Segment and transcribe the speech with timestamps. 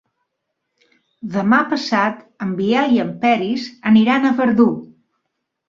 [1.35, 4.69] Demà passat en Biel i en Peris aniran a Verdú.